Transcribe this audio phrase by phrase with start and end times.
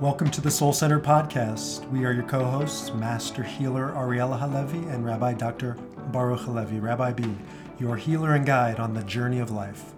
[0.00, 1.86] Welcome to the Soul Center podcast.
[1.90, 5.76] We are your co hosts, Master Healer Ariella Halevi and Rabbi Dr.
[6.10, 7.36] Baruch Halevi, Rabbi B,
[7.78, 9.92] your healer and guide on the journey of life.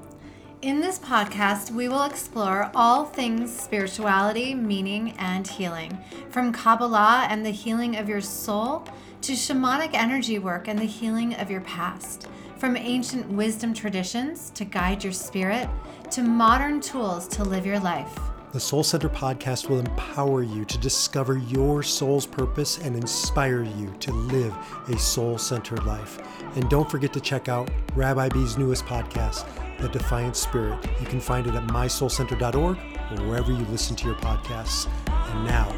[0.61, 5.96] In this podcast, we will explore all things spirituality, meaning, and healing,
[6.30, 8.84] from Kabbalah and the healing of your soul
[9.21, 12.27] to shamanic energy work and the healing of your past,
[12.57, 15.69] from ancient wisdom traditions to guide your spirit
[16.11, 18.32] to modern tools to live your life.
[18.53, 23.95] The Soul Center podcast will empower you to discover your soul's purpose and inspire you
[24.00, 24.54] to live
[24.89, 26.18] a soul centered life.
[26.54, 29.46] And don't forget to check out Rabbi B's newest podcast,
[29.79, 30.86] The Defiant Spirit.
[31.00, 34.87] You can find it at mysoulcenter.org or wherever you listen to your podcasts.
[35.06, 35.75] And now,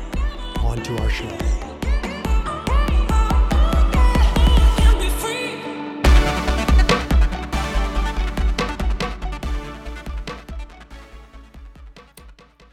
[0.59, 1.74] on to our show.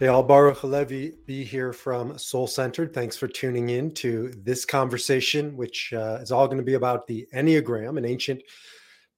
[0.01, 2.91] Hey, all Baruch Halevi be here from Soul Centered.
[2.91, 7.05] Thanks for tuning in to this conversation, which uh, is all going to be about
[7.05, 8.41] the Enneagram, an ancient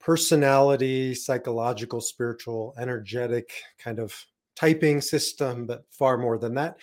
[0.01, 4.13] personality, psychological, spiritual, energetic kind of
[4.57, 6.75] typing system, but far more than that.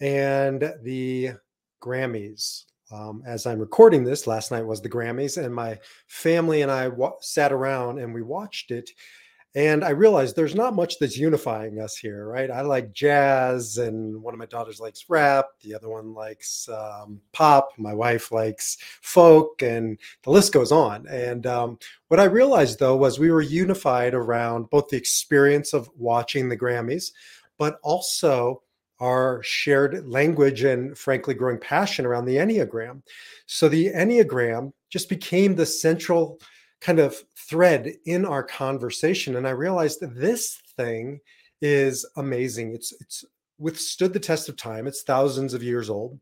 [0.00, 1.30] And the
[1.82, 2.64] Grammys.
[2.92, 6.88] Um, as I'm recording this, last night was the Grammys, and my family and I
[6.88, 8.90] wa- sat around and we watched it
[9.56, 12.50] and I realized there's not much that's unifying us here, right?
[12.50, 15.46] I like jazz, and one of my daughters likes rap.
[15.62, 17.70] The other one likes um, pop.
[17.78, 21.08] My wife likes folk, and the list goes on.
[21.08, 25.88] And um, what I realized, though, was we were unified around both the experience of
[25.96, 27.12] watching the Grammys,
[27.56, 28.62] but also
[29.00, 33.00] our shared language and, frankly, growing passion around the Enneagram.
[33.46, 36.40] So the Enneagram just became the central
[36.82, 37.16] kind of
[37.48, 41.20] thread in our conversation and i realized this thing
[41.60, 42.74] is amazing.
[42.74, 43.24] It's it's
[43.58, 46.18] withstood the test of time it's thousands of years old.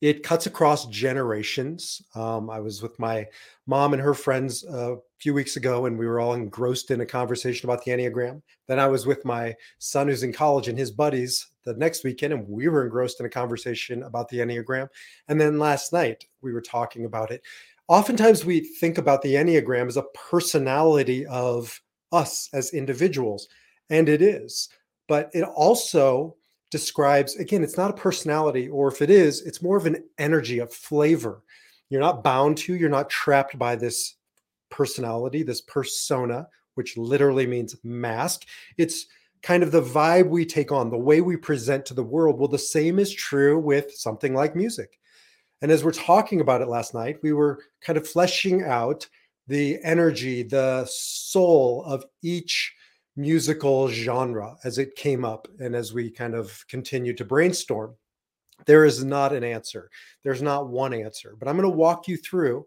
[0.00, 2.02] It cuts across generations.
[2.14, 3.26] Um, i was with my
[3.66, 7.06] mom and her friends a few weeks ago and we were all engrossed in a
[7.06, 8.42] conversation about the enneagram.
[8.66, 12.32] Then i was with my son who's in college and his buddies the next weekend
[12.32, 14.88] and we were engrossed in a conversation about the enneagram.
[15.28, 17.42] And then last night we were talking about it
[17.88, 21.80] oftentimes we think about the Enneagram as a personality of
[22.12, 23.48] us as individuals,
[23.90, 24.68] and it is.
[25.08, 26.36] But it also
[26.70, 30.58] describes, again, it's not a personality, or if it is, it's more of an energy,
[30.58, 31.42] a flavor.
[31.88, 34.16] You're not bound to, you're not trapped by this
[34.70, 38.46] personality, this persona, which literally means mask.
[38.76, 39.06] It's
[39.42, 42.38] kind of the vibe we take on, the way we present to the world.
[42.38, 44.98] Well, the same is true with something like music.
[45.62, 49.08] And as we're talking about it last night, we were kind of fleshing out
[49.48, 52.74] the energy, the soul of each
[53.16, 57.94] musical genre as it came up and as we kind of continued to brainstorm.
[58.66, 59.90] There is not an answer.
[60.22, 62.66] There's not one answer, but I'm going to walk you through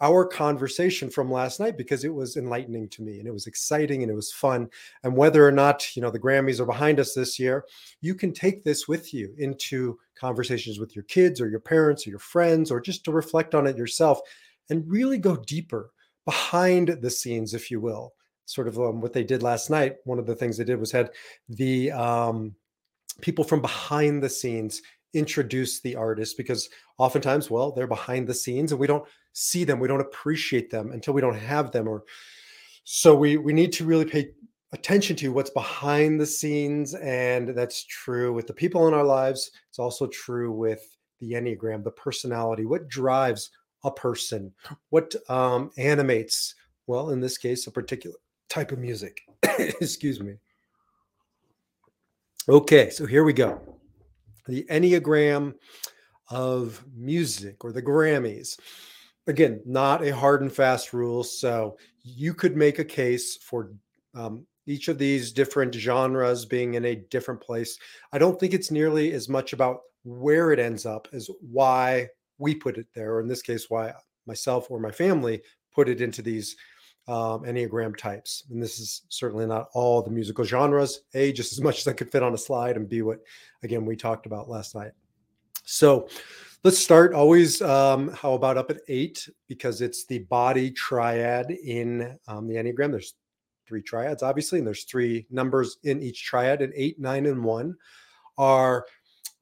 [0.00, 4.02] our conversation from last night because it was enlightening to me and it was exciting
[4.02, 4.68] and it was fun.
[5.02, 7.64] And whether or not you know the grammys are behind us this year
[8.00, 12.10] you can take this with you into conversations with your kids or your parents or
[12.10, 14.20] your friends or just to reflect on it yourself
[14.68, 15.90] and really go deeper
[16.24, 18.12] behind the scenes if you will.
[18.46, 20.92] Sort of um, what they did last night one of the things they did was
[20.92, 21.10] had
[21.48, 22.54] the um,
[23.20, 24.82] people from behind the scenes
[25.14, 29.80] introduce the artist because oftentimes well they're behind the scenes and we don't see them
[29.80, 32.04] we don't appreciate them until we don't have them or
[32.84, 34.30] so we we need to really pay
[34.72, 39.50] attention to what's behind the scenes and that's true with the people in our lives.
[39.68, 42.64] It's also true with the enneagram the personality.
[42.64, 43.50] What drives
[43.84, 44.52] a person?
[44.90, 46.54] What um, animates
[46.86, 48.16] well in this case a particular
[48.48, 49.22] type of music?
[49.58, 50.34] Excuse me.
[52.48, 53.79] Okay so here we go
[54.46, 55.54] the Enneagram
[56.28, 58.58] of music or the Grammys.
[59.26, 61.24] Again, not a hard and fast rule.
[61.24, 63.72] So you could make a case for
[64.14, 67.78] um, each of these different genres being in a different place.
[68.12, 72.08] I don't think it's nearly as much about where it ends up as why
[72.38, 73.92] we put it there, or in this case, why
[74.26, 75.42] myself or my family
[75.74, 76.56] put it into these
[77.10, 78.44] um, Enneagram types.
[78.50, 81.92] And this is certainly not all the musical genres, A, just as much as I
[81.92, 83.18] could fit on a slide, and B, what,
[83.62, 84.92] again, we talked about last night.
[85.64, 86.08] So
[86.62, 92.16] let's start always, um, how about up at eight, because it's the body triad in
[92.28, 92.92] um, the Enneagram.
[92.92, 93.14] There's
[93.66, 97.76] three triads, obviously, and there's three numbers in each triad, and eight, nine, and one
[98.38, 98.86] are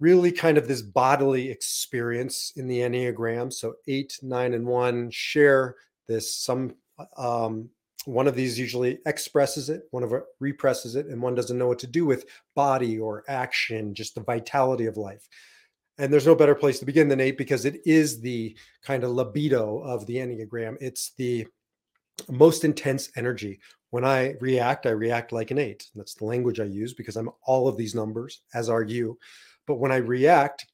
[0.00, 3.52] really kind of this bodily experience in the Enneagram.
[3.52, 5.76] So eight, nine, and one share
[6.06, 6.74] this some
[7.16, 7.70] um,
[8.04, 11.68] one of these usually expresses it, one of it represses it, and one doesn't know
[11.68, 12.24] what to do with
[12.54, 15.26] body or action, just the vitality of life.
[15.98, 19.10] And there's no better place to begin than eight because it is the kind of
[19.10, 20.76] libido of the Enneagram.
[20.80, 21.46] It's the
[22.30, 23.60] most intense energy.
[23.90, 25.86] When I react, I react like an eight.
[25.94, 29.18] That's the language I use because I'm all of these numbers, as are you.
[29.66, 30.66] But when I react,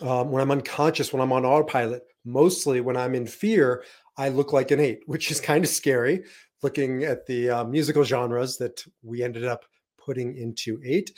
[0.00, 3.84] um, when I'm unconscious, when I'm on autopilot, mostly when I'm in fear,
[4.16, 6.24] I look like an eight, which is kind of scary
[6.62, 9.64] looking at the uh, musical genres that we ended up
[9.98, 11.12] putting into eight.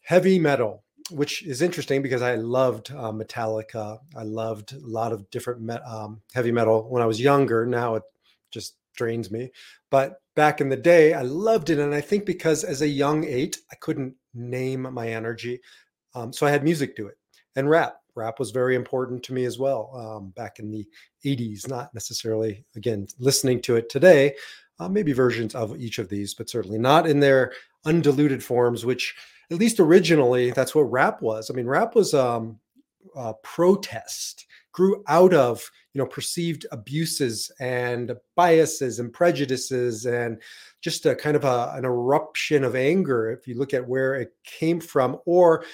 [0.00, 3.98] Heavy metal, which is interesting because I loved uh, Metallica.
[4.16, 7.66] I loved a lot of different me- um, heavy metal when I was younger.
[7.66, 8.02] Now it
[8.50, 9.50] just drains me.
[9.90, 11.78] But back in the day, I loved it.
[11.78, 15.60] And I think because as a young eight, I couldn't name my energy.
[16.14, 17.16] Um, so I had music do it
[17.56, 18.01] and rap.
[18.14, 20.86] Rap was very important to me as well um, back in the
[21.24, 24.34] 80s, not necessarily, again, listening to it today,
[24.78, 27.52] uh, maybe versions of each of these, but certainly not in their
[27.84, 29.14] undiluted forms, which
[29.50, 31.50] at least originally, that's what rap was.
[31.50, 32.58] I mean, rap was um,
[33.14, 40.40] a protest, grew out of you know perceived abuses and biases and prejudices and
[40.80, 44.32] just a kind of a, an eruption of anger if you look at where it
[44.44, 45.64] came from or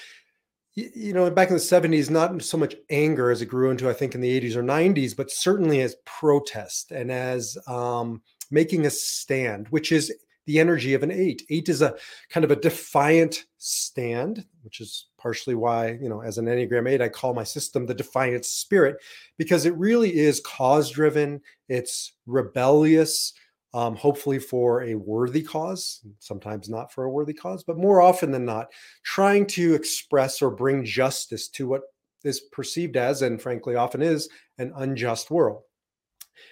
[0.95, 3.93] you know back in the 70s not so much anger as it grew into i
[3.93, 8.91] think in the 80s or 90s but certainly as protest and as um, making a
[8.91, 10.13] stand which is
[10.49, 11.43] the energy of an eight.
[11.51, 11.95] Eight is a
[12.31, 17.03] kind of a defiant stand, which is partially why, you know, as an Enneagram eight,
[17.03, 18.97] I call my system the defiant spirit
[19.37, 23.35] because it really is cause driven, it's rebellious.
[23.75, 28.31] Um, hopefully for a worthy cause, sometimes not for a worthy cause, but more often
[28.31, 28.69] than not,
[29.03, 31.83] trying to express or bring justice to what
[32.25, 35.63] is perceived as, and frankly often is, an unjust world.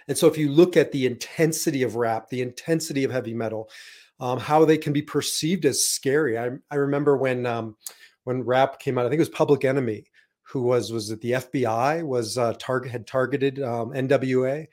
[0.09, 3.71] And so if you look at the intensity of rap, the intensity of heavy metal,
[4.21, 6.39] um, how they can be perceived as scary.
[6.39, 7.77] I, I remember when um,
[8.25, 10.05] when rap came out, I think it was Public Enemy,
[10.43, 14.67] who was was it the FBI was uh, target had targeted um, NWA,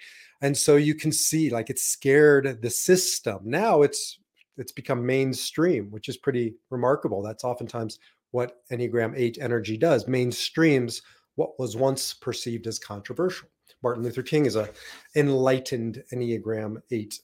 [0.44, 3.40] and so you can see like it scared the system.
[3.44, 4.20] Now it's
[4.58, 7.24] it's become mainstream, which is pretty remarkable.
[7.24, 7.98] That's oftentimes
[8.30, 10.06] what Enneagram Eight energy does.
[10.06, 11.02] Mainstreams
[11.36, 13.48] what was once perceived as controversial.
[13.82, 14.70] Martin Luther King is a
[15.16, 17.20] enlightened Enneagram 8.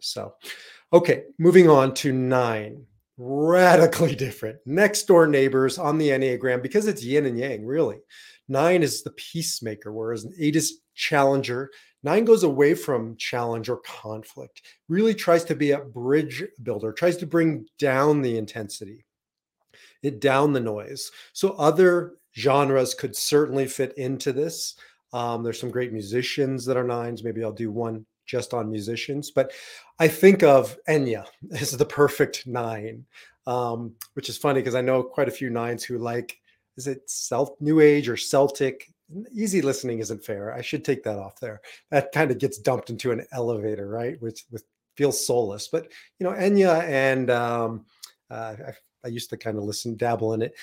[0.00, 0.34] So,
[0.92, 2.84] okay, moving on to 9.
[3.16, 4.58] Radically different.
[4.66, 7.98] Next door neighbors on the Enneagram because it's yin and yang, really.
[8.48, 11.70] 9 is the peacemaker whereas 8 is challenger.
[12.04, 14.62] 9 goes away from challenge or conflict.
[14.88, 19.04] Really tries to be a bridge builder, tries to bring down the intensity.
[20.02, 21.10] It down the noise.
[21.32, 24.76] So other genres could certainly fit into this.
[25.14, 27.24] Um, there's some great musicians that are nines.
[27.24, 29.52] Maybe I'll do one just on musicians, but
[29.98, 33.04] I think of Enya as the perfect nine,
[33.46, 36.38] um, which is funny because I know quite a few nines who like,
[36.76, 38.92] is it Celt New Age or Celtic?
[39.32, 40.52] Easy listening isn't fair.
[40.52, 41.60] I should take that off there.
[41.90, 44.20] That kind of gets dumped into an elevator, right?
[44.20, 44.64] Which with
[44.96, 45.68] feels soulless.
[45.68, 47.84] But you know, Enya and um,
[48.30, 48.72] uh, I,
[49.04, 50.54] I used to kind of listen, dabble in it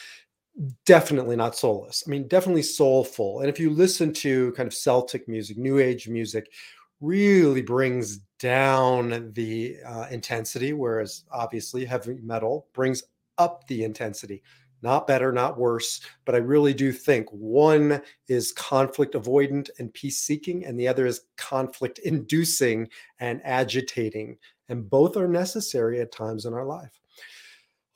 [0.86, 2.04] definitely not soulless.
[2.06, 3.40] I mean, definitely soulful.
[3.40, 6.52] And if you listen to kind of Celtic music, New Age music,
[7.00, 13.04] really brings down the uh, intensity, whereas obviously heavy metal brings
[13.38, 14.44] up the intensity.
[14.82, 20.20] Not better, not worse, but I really do think one is conflict avoidant and peace
[20.20, 24.38] seeking, and the other is conflict inducing and agitating.
[24.70, 27.00] And both are necessary at times in our life.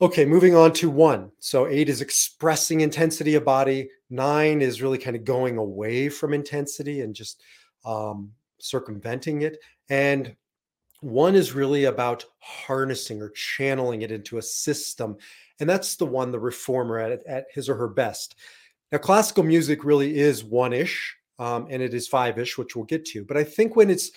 [0.02, 1.32] Okay, moving on to one.
[1.38, 3.88] So eight is expressing intensity of body.
[4.10, 7.42] Nine is really kind of going away from intensity and just
[7.86, 9.58] um, circumventing it.
[9.88, 10.36] And
[11.06, 15.16] one is really about harnessing or channeling it into a system.
[15.60, 18.34] And that's the one, the reformer at, at his or her best.
[18.90, 22.84] Now, classical music really is one ish um, and it is five ish, which we'll
[22.86, 23.24] get to.
[23.24, 24.10] But I think when it's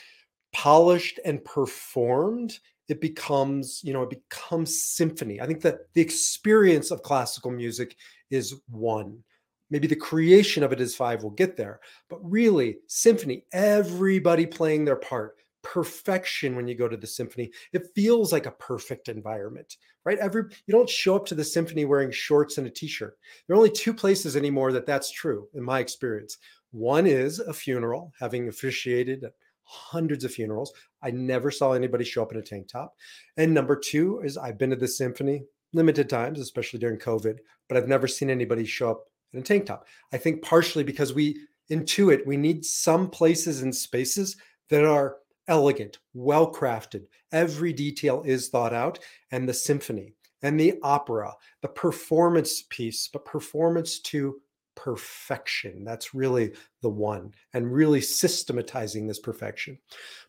[0.52, 6.90] polished and performed, it becomes you know it becomes symphony i think that the experience
[6.90, 7.96] of classical music
[8.32, 9.24] is one
[9.70, 11.80] maybe the creation of it is five we'll get there
[12.10, 15.36] but really symphony everybody playing their part
[15.74, 20.44] perfection when you go to the symphony it feels like a perfect environment right every
[20.66, 23.70] you don't show up to the symphony wearing shorts and a t-shirt there are only
[23.70, 26.40] two places anymore that that's true in my experience
[26.72, 29.26] one is a funeral having officiated
[29.70, 30.74] hundreds of funerals.
[31.04, 32.96] I never saw anybody show up in a tank top.
[33.38, 37.78] And number two is I've been to the symphony limited times, especially during COVID, but
[37.78, 39.86] I've never seen anybody show up in a tank top.
[40.12, 44.38] I think partially because we intuit we need some places and spaces
[44.70, 45.18] that are
[45.50, 47.08] elegant, well crafted.
[47.34, 49.00] Every detail is thought out,
[49.32, 54.40] and the symphony and the opera, the performance piece, but performance to
[54.76, 55.84] perfection.
[55.84, 59.78] That's really the one, and really systematizing this perfection.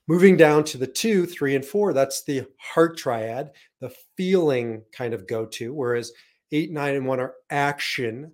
[0.09, 5.15] Moving down to the two, three, and four, that's the heart triad, the feeling kind
[5.15, 6.13] of go to, whereas
[6.51, 8.33] eight, nine, and one are action.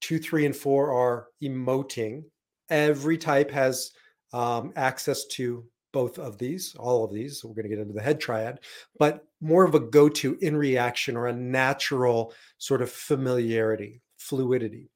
[0.00, 2.22] Two, three, and four are emoting.
[2.70, 3.90] Every type has
[4.32, 7.44] um, access to both of these, all of these.
[7.44, 8.60] We're going to get into the head triad,
[8.98, 14.90] but more of a go to in reaction or a natural sort of familiarity, fluidity.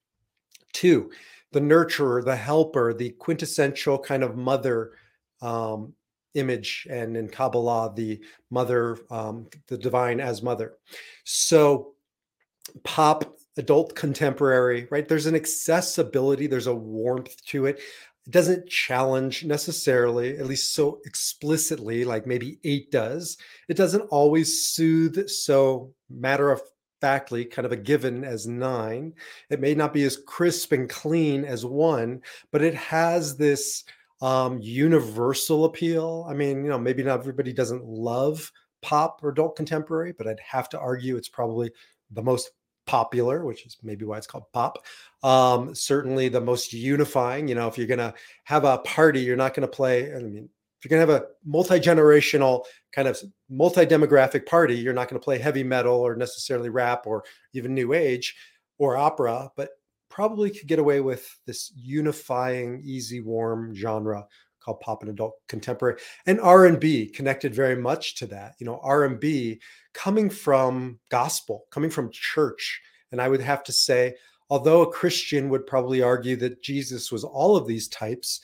[0.73, 1.11] Two,
[1.53, 4.93] the nurturer, the helper, the quintessential kind of mother
[5.41, 5.95] um,
[6.35, 8.21] image, and in Kabbalah, the
[8.51, 10.75] mother, um, the divine as mother.
[11.25, 11.95] So,
[12.83, 15.09] pop, adult contemporary, right?
[15.09, 17.81] There's an accessibility, there's a warmth to it.
[18.27, 23.37] It doesn't challenge necessarily, at least so explicitly, like maybe eight does.
[23.69, 26.63] It doesn't always soothe so matter of
[27.01, 29.13] factly, kind of a given as nine.
[29.51, 33.85] It may not be as crisp and clean as one, but it has this
[34.23, 36.27] um, universal appeal.
[36.27, 38.51] I mean, you know, maybe not everybody doesn't love
[38.81, 41.71] pop or adult contemporary, but I'd have to argue it's probably
[42.11, 42.53] the most
[42.87, 44.79] popular, which is maybe why it's called pop.
[45.25, 47.49] Um, certainly the most unifying.
[47.49, 48.13] You know, if you're going to
[48.45, 50.15] have a party, you're not going to play.
[50.15, 54.77] I mean, if you're going to have a multi generational kind of multi demographic party,
[54.77, 58.37] you're not going to play heavy metal or necessarily rap or even new age
[58.77, 59.71] or opera, but
[60.11, 64.27] probably could get away with this unifying, easy, warm genre
[64.61, 69.61] called pop and adult contemporary and r&b connected very much to that you know r&b
[69.93, 72.81] coming from gospel coming from church
[73.13, 74.15] and i would have to say
[74.55, 78.41] although a christian would probably argue that jesus was all of these types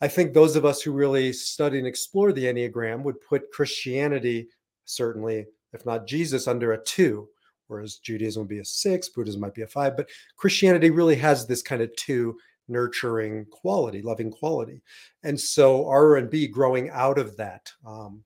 [0.00, 4.46] i think those of us who really study and explore the enneagram would put christianity
[4.84, 7.28] certainly if not jesus under a two
[7.66, 11.44] whereas judaism would be a six buddhism might be a five but christianity really has
[11.46, 12.36] this kind of two
[12.68, 14.82] nurturing quality, loving quality.
[15.22, 18.22] And so R&B growing out of that um,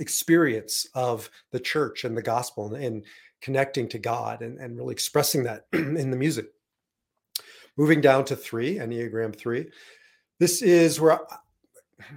[0.00, 3.04] experience of the church and the gospel and, and
[3.40, 6.46] connecting to God and, and really expressing that in the music.
[7.78, 9.70] Moving down to three, Enneagram three.
[10.38, 11.20] This is where,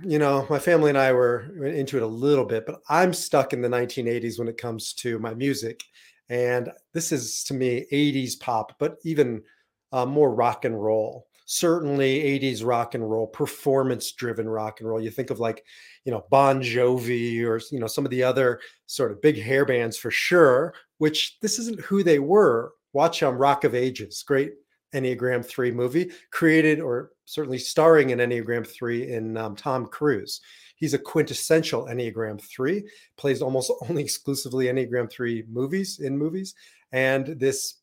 [0.03, 3.53] you know, my family and I were into it a little bit, but I'm stuck
[3.53, 5.81] in the 1980s when it comes to my music.
[6.29, 9.43] And this is to me 80s pop, but even
[9.91, 15.01] uh, more rock and roll certainly 80s rock and roll, performance driven rock and roll.
[15.01, 15.65] You think of like,
[16.05, 19.65] you know, Bon Jovi or, you know, some of the other sort of big hair
[19.65, 22.71] bands for sure, which this isn't who they were.
[22.93, 24.53] Watch um, Rock of Ages, great
[24.93, 30.41] Enneagram 3 movie, created or certainly starring in Enneagram 3 in um, Tom Cruise.
[30.75, 32.83] He's a quintessential Enneagram 3,
[33.15, 36.55] plays almost only exclusively Enneagram 3 movies in movies.
[36.91, 37.75] And this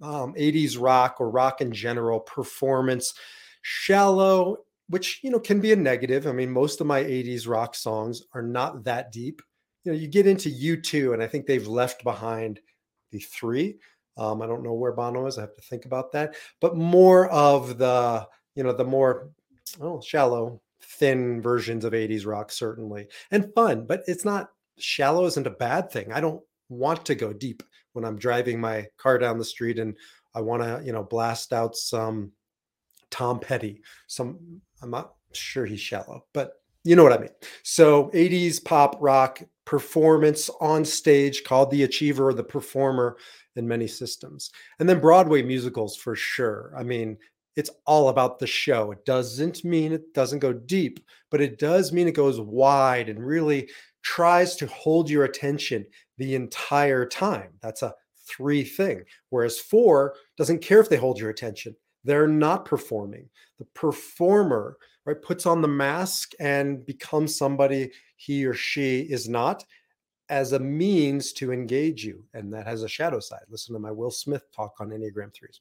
[0.00, 3.14] um, 80s rock or rock in general performance
[3.62, 7.74] shallow which you know can be a negative i mean most of my 80s rock
[7.74, 9.42] songs are not that deep
[9.84, 12.60] you know you get into u2 and i think they've left behind
[13.10, 13.76] the three
[14.18, 17.28] um, i don't know where bono is i have to think about that but more
[17.30, 19.30] of the you know the more
[19.80, 25.46] oh shallow thin versions of 80s rock certainly and fun but it's not shallow isn't
[25.46, 29.38] a bad thing i don't want to go deep when I'm driving my car down
[29.38, 29.96] the street and
[30.34, 32.32] I want to, you know, blast out some
[33.10, 33.82] Tom Petty.
[34.06, 36.52] Some I'm not sure he's shallow, but
[36.84, 37.30] you know what I mean.
[37.64, 43.16] So 80s pop rock performance on stage called the achiever or the performer
[43.58, 44.50] in many systems.
[44.78, 46.72] And then Broadway musicals for sure.
[46.76, 47.18] I mean,
[47.56, 48.92] it's all about the show.
[48.92, 51.00] It doesn't mean it doesn't go deep,
[51.30, 53.68] but it does mean it goes wide and really
[54.02, 55.84] tries to hold your attention
[56.18, 57.50] the entire time.
[57.60, 57.94] That's a
[58.28, 59.02] three thing.
[59.30, 61.74] Whereas four doesn't care if they hold your attention.
[62.04, 63.28] They're not performing.
[63.58, 69.64] The performer, right, puts on the mask and becomes somebody he or she is not
[70.28, 72.22] as a means to engage you.
[72.34, 73.44] And that has a shadow side.
[73.48, 75.60] Listen to my Will Smith talk on Enneagram threes.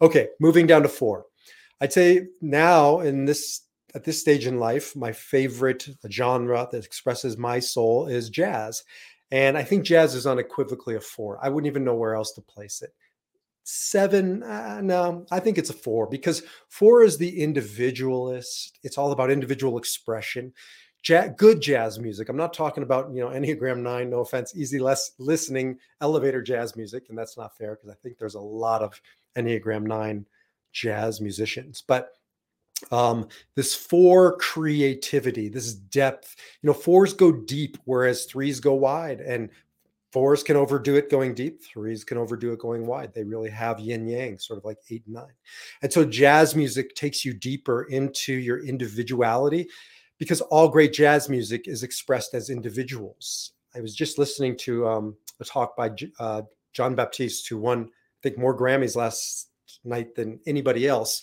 [0.00, 1.26] Okay, moving down to four.
[1.80, 3.62] I'd say now in this
[3.94, 8.84] at this stage in life, my favorite genre that expresses my soul is jazz.
[9.30, 11.38] And I think jazz is unequivocally a four.
[11.42, 12.90] I wouldn't even know where else to place it.
[13.64, 18.78] Seven, uh, no, I think it's a four because four is the individualist.
[18.82, 20.52] It's all about individual expression.
[21.06, 22.28] Good jazz music.
[22.28, 26.74] I'm not talking about, you know, Enneagram nine, no offense, easy less listening elevator jazz
[26.76, 27.06] music.
[27.08, 29.00] And that's not fair because I think there's a lot of
[29.36, 30.26] Enneagram nine
[30.72, 31.82] jazz musicians.
[31.86, 32.12] But
[32.92, 36.36] Um, this four creativity, this depth.
[36.60, 39.48] You know, fours go deep, whereas threes go wide, and
[40.12, 41.64] fours can overdo it going deep.
[41.64, 43.14] Threes can overdo it going wide.
[43.14, 45.32] They really have yin yang, sort of like eight and nine.
[45.80, 49.68] And so, jazz music takes you deeper into your individuality
[50.18, 53.52] because all great jazz music is expressed as individuals.
[53.74, 56.42] I was just listening to um, a talk by uh,
[56.72, 59.50] Jon Batiste, who won, I think, more Grammys last
[59.84, 61.22] night than anybody else.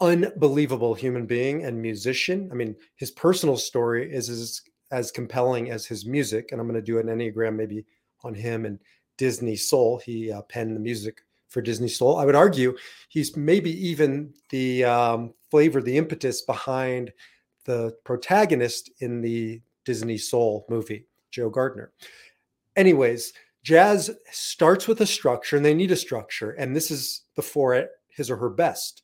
[0.00, 2.48] Unbelievable human being and musician.
[2.50, 4.60] I mean, his personal story is as,
[4.90, 6.50] as compelling as his music.
[6.50, 7.84] And I'm going to do an Enneagram maybe
[8.24, 8.78] on him and
[9.16, 10.00] Disney Soul.
[10.04, 12.16] He uh, penned the music for Disney Soul.
[12.16, 12.76] I would argue
[13.08, 17.12] he's maybe even the um, flavor, the impetus behind
[17.64, 21.92] the protagonist in the Disney Soul movie, Joe Gardner.
[22.76, 26.52] Anyways, jazz starts with a structure and they need a structure.
[26.52, 29.02] And this is the four at his or her best.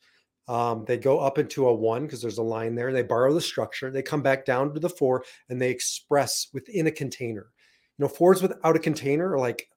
[0.49, 2.93] Um, they go up into a one because there's a line there.
[2.93, 3.91] They borrow the structure.
[3.91, 7.53] They come back down to the four and they express within a container.
[7.99, 9.69] You know, fours without a container are like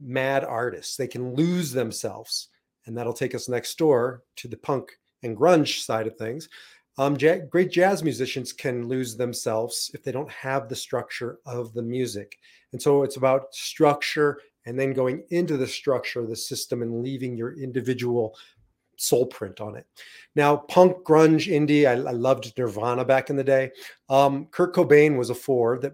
[0.00, 0.96] mad artists.
[0.96, 2.48] They can lose themselves.
[2.86, 4.90] And that'll take us next door to the punk
[5.22, 6.48] and grunge side of things.
[6.98, 7.16] Um,
[7.48, 12.38] great jazz musicians can lose themselves if they don't have the structure of the music.
[12.72, 17.02] And so it's about structure and then going into the structure of the system and
[17.02, 18.36] leaving your individual
[18.96, 19.86] soul print on it.
[20.34, 23.70] Now, punk, grunge, indie, I, I loved Nirvana back in the day.
[24.10, 25.92] Um, Kurt Cobain was a four that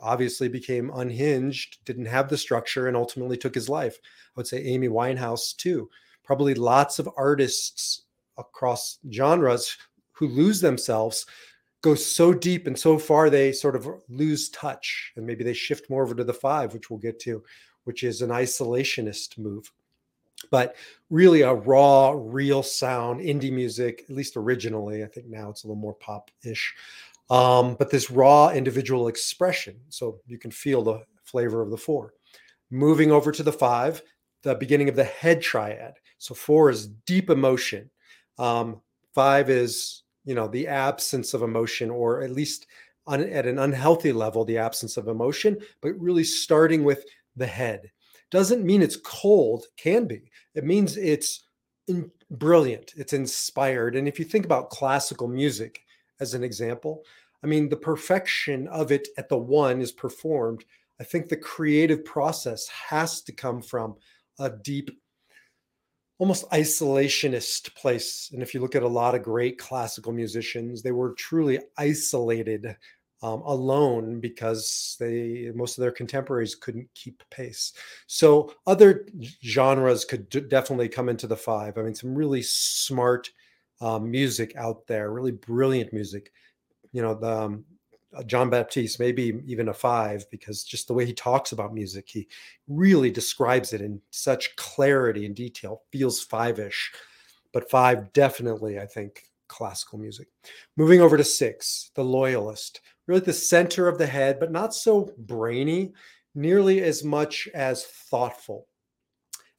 [0.00, 3.96] obviously became unhinged, didn't have the structure, and ultimately took his life.
[4.02, 5.88] I would say Amy Winehouse, too.
[6.24, 8.02] Probably lots of artists
[8.36, 9.76] across genres
[10.22, 11.26] who lose themselves
[11.82, 15.90] go so deep and so far they sort of lose touch and maybe they shift
[15.90, 17.42] more over to the five which we'll get to
[17.82, 19.72] which is an isolationist move.
[20.52, 20.76] But
[21.10, 25.02] really a raw real sound indie music at least originally.
[25.02, 26.72] I think now it's a little more pop-ish.
[27.28, 32.14] Um, but this raw individual expression so you can feel the flavor of the four.
[32.70, 34.02] Moving over to the five
[34.42, 35.94] the beginning of the head triad.
[36.18, 37.90] So four is deep emotion.
[38.38, 38.80] Um,
[39.14, 42.66] five is you know the absence of emotion or at least
[43.06, 47.04] on, at an unhealthy level the absence of emotion but really starting with
[47.36, 47.90] the head.
[48.30, 50.30] Doesn't mean it's cold can be.
[50.54, 51.44] It means it's
[51.88, 55.80] in, brilliant it's inspired and if you think about classical music
[56.20, 57.02] as an example
[57.42, 60.64] i mean the perfection of it at the one is performed.
[61.00, 63.96] I think the creative process has to come from
[64.38, 64.90] a deep
[66.22, 68.30] almost isolationist place.
[68.32, 72.76] And if you look at a lot of great classical musicians, they were truly isolated,
[73.24, 77.72] um, alone because they most of their contemporaries couldn't keep pace.
[78.06, 79.08] So other
[79.42, 81.76] genres could d- definitely come into the five.
[81.76, 83.28] I mean, some really smart
[83.80, 86.30] um, music out there, really brilliant music.
[86.92, 87.64] You know, the um,
[88.26, 92.28] Jon Batiste, maybe even a five, because just the way he talks about music, he
[92.68, 96.92] really describes it in such clarity and detail, feels five ish,
[97.52, 100.28] but five definitely, I think, classical music.
[100.76, 105.12] Moving over to six, the loyalist, really the center of the head, but not so
[105.18, 105.92] brainy,
[106.34, 108.66] nearly as much as thoughtful.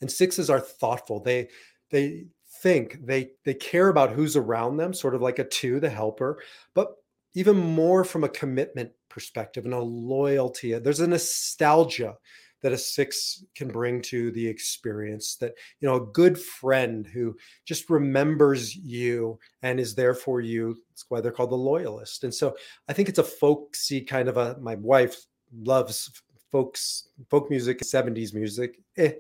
[0.02, 1.20] And sixes are thoughtful.
[1.22, 1.50] They,
[1.90, 2.26] they,
[2.62, 6.40] think they they care about who's around them sort of like a two the helper
[6.74, 6.96] but
[7.34, 10.78] even more from a commitment perspective and a loyalty.
[10.78, 12.16] There's a nostalgia
[12.64, 17.36] that a six can bring to the experience that you know a good friend who
[17.66, 22.34] just remembers you and is there for you that's why they're called the loyalist and
[22.34, 22.56] so
[22.88, 25.26] i think it's a folksy kind of a my wife
[25.62, 26.10] loves
[26.52, 29.12] folks folk music 70s music eh,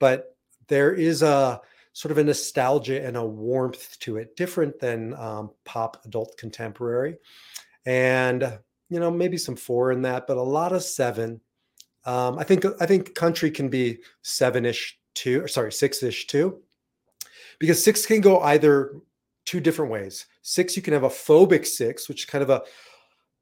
[0.00, 0.34] but
[0.68, 1.60] there is a
[1.92, 7.16] sort of a nostalgia and a warmth to it different than um, pop adult contemporary
[7.86, 8.58] and
[8.90, 11.40] you know maybe some four in that, but a lot of seven.
[12.04, 16.60] Um, I think I think country can be seven-ish too, or sorry, six-ish too,
[17.58, 18.96] because six can go either
[19.44, 20.26] two different ways.
[20.42, 22.62] Six, you can have a phobic six, which is kind of a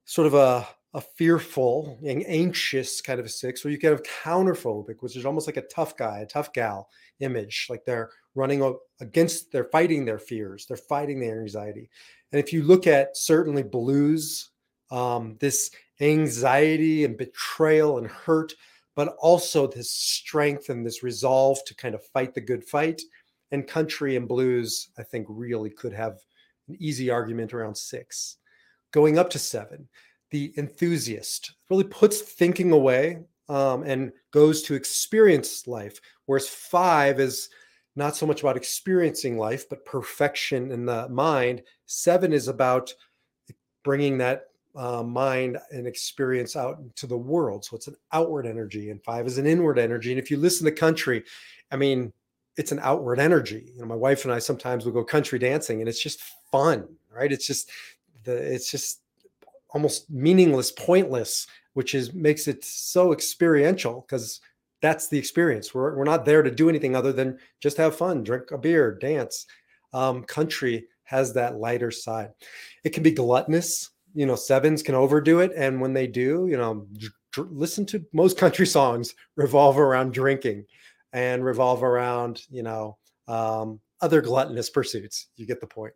[0.05, 4.03] sort of a a fearful and anxious kind of a six, or you can have
[4.05, 8.77] counterphobic, which is almost like a tough guy, a tough gal image, like they're running
[9.01, 11.91] against, they're fighting their fears, they're fighting their anxiety.
[12.35, 14.51] And if you look at certainly blues,
[14.91, 15.71] um, this
[16.01, 18.53] anxiety and betrayal and hurt,
[18.97, 23.01] but also this strength and this resolve to kind of fight the good fight.
[23.53, 26.19] And country and blues, I think, really could have
[26.67, 28.39] an easy argument around six.
[28.91, 29.89] Going up to seven,
[30.33, 37.49] the enthusiast really puts thinking away um, and goes to experience life, whereas five is
[37.97, 41.63] not so much about experiencing life, but perfection in the mind.
[41.87, 42.93] Seven is about
[43.85, 47.65] bringing that uh, mind and experience out into the world.
[47.65, 50.11] So it's an outward energy, and five is an inward energy.
[50.11, 51.23] And if you listen to country,
[51.71, 52.13] I mean,
[52.57, 53.71] it's an outward energy.
[53.75, 56.89] You know, my wife and I sometimes will go country dancing, and it's just fun,
[57.15, 57.31] right?
[57.31, 57.71] It's just
[58.25, 59.01] the it's just
[59.71, 64.41] almost meaningless, pointless, which is makes it so experiential because
[64.85, 65.75] that's the experience.
[65.75, 68.95] We're we're not there to do anything other than just have fun, drink a beer,
[68.95, 69.47] dance.
[69.95, 72.31] Um, country has that lighter side.
[72.85, 76.57] It can be gluttonous you know sevens can overdo it and when they do you
[76.57, 76.87] know
[77.33, 80.65] dr- listen to most country songs revolve around drinking
[81.13, 82.97] and revolve around you know
[83.29, 85.29] um, other gluttonous pursuits.
[85.37, 85.95] You get the point.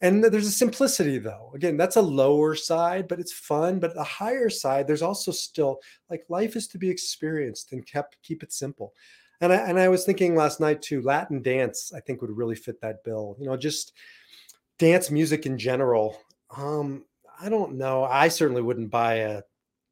[0.00, 1.50] and there's a simplicity though.
[1.56, 3.80] Again that's a lower side but it's fun.
[3.80, 8.16] But the higher side there's also still like life is to be experienced and kept
[8.22, 8.94] keep it simple.
[9.40, 12.54] And I, and I was thinking last night too latin dance i think would really
[12.54, 13.36] fit that bill.
[13.40, 13.92] You know just
[14.78, 16.16] dance music in general.
[16.56, 17.04] Um
[17.40, 18.04] I don't know.
[18.04, 19.42] I certainly wouldn't buy a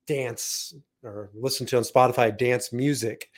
[0.07, 3.29] dance or listen to on Spotify dance music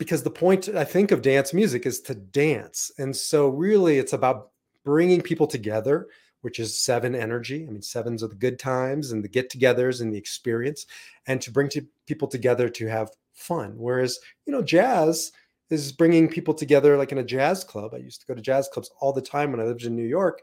[0.00, 2.90] because the point I think of dance music is to dance.
[2.98, 4.50] And so really it's about
[4.84, 6.08] bringing people together,
[6.40, 7.66] which is seven energy.
[7.68, 10.86] I mean, sevens are the good times and the get togethers and the experience,
[11.26, 13.74] and to bring to people together to have fun.
[13.76, 15.30] Whereas, you know, jazz
[15.68, 17.92] is bringing people together like in a jazz club.
[17.94, 20.08] I used to go to jazz clubs all the time when I lived in New
[20.08, 20.42] York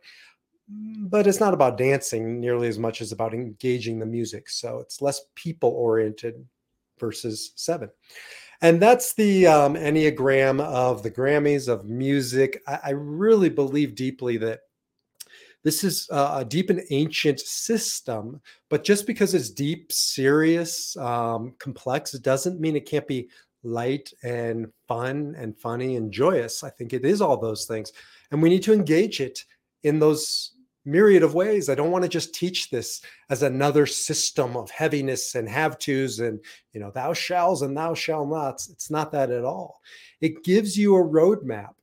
[0.69, 4.49] but it's not about dancing nearly as much as about engaging the music.
[4.49, 6.45] So it's less people oriented
[6.99, 7.89] versus seven.
[8.61, 12.63] And that's the um, Enneagram of the Grammys of music.
[12.67, 14.61] I, I really believe deeply that
[15.63, 18.39] this is a deep and ancient system,
[18.69, 23.29] but just because it's deep, serious, um, complex, it doesn't mean it can't be
[23.63, 26.63] light and fun and funny and joyous.
[26.63, 27.91] I think it is all those things.
[28.31, 29.43] And we need to engage it
[29.83, 30.53] in those
[30.87, 31.69] myriad of ways.
[31.69, 36.19] I don't want to just teach this as another system of heaviness and have tos
[36.19, 36.39] and,
[36.73, 38.69] you know, thou shalls and thou shall nots.
[38.69, 39.81] It's not that at all.
[40.21, 41.73] It gives you a roadmap.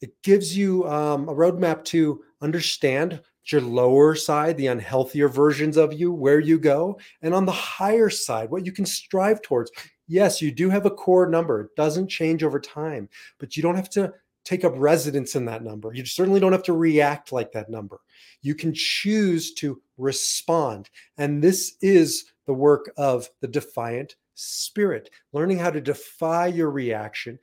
[0.00, 5.92] It gives you um, a roadmap to understand your lower side, the unhealthier versions of
[5.92, 9.70] you, where you go, and on the higher side, what you can strive towards.
[10.06, 11.62] Yes, you do have a core number.
[11.62, 14.12] It doesn't change over time, but you don't have to
[14.44, 15.92] take up residence in that number.
[15.94, 18.00] You certainly don't have to react like that number.
[18.42, 20.90] You can choose to respond.
[21.18, 27.38] And this is the work of the defiant spirit, learning how to defy your reaction,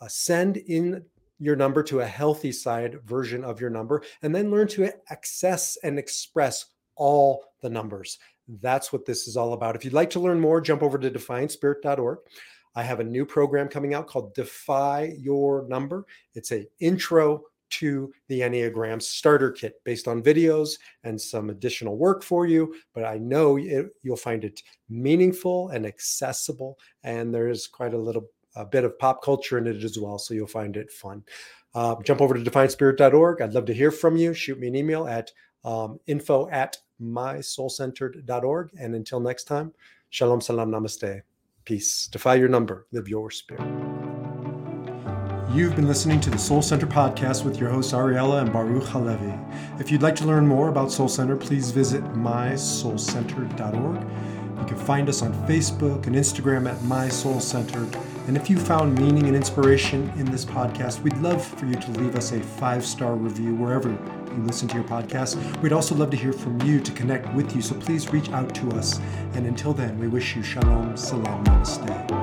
[0.00, 1.04] uh, ascend in
[1.38, 5.76] your number to a healthy side version of your number, and then learn to access
[5.82, 8.18] and express all the numbers.
[8.60, 9.76] That's what this is all about.
[9.76, 12.18] If you'd like to learn more, jump over to defiantspirit.org.
[12.74, 16.06] I have a new program coming out called Defy Your Number.
[16.34, 22.22] It's a intro to the Enneagram starter kit based on videos and some additional work
[22.22, 22.74] for you.
[22.94, 28.28] But I know it, you'll find it meaningful and accessible, and there's quite a little
[28.54, 30.18] a bit of pop culture in it as well.
[30.18, 31.22] So you'll find it fun.
[31.74, 33.40] Uh, jump over to defiantspirit.org.
[33.40, 34.34] I'd love to hear from you.
[34.34, 35.30] Shoot me an email at
[35.64, 38.70] um, info at mysoulcentered.org.
[38.78, 39.72] And until next time,
[40.10, 41.22] shalom, salam, namaste.
[41.64, 42.08] Peace.
[42.08, 42.86] Defy your number.
[42.92, 43.62] Live your spirit.
[45.52, 49.34] You've been listening to the Soul Center podcast with your hosts Ariella and Baruch Halevi.
[49.78, 54.00] If you'd like to learn more about Soul Center, please visit mysoulcenter.org.
[54.60, 57.94] You can find us on Facebook and Instagram at mysoulcentered.
[58.26, 61.90] And if you found meaning and inspiration in this podcast, we'd love for you to
[61.92, 65.36] leave us a five star review wherever you listen to your podcast.
[65.60, 68.54] We'd also love to hear from you to connect with you, so please reach out
[68.56, 69.00] to us.
[69.34, 72.21] And until then, we wish you shalom, salam, namaste.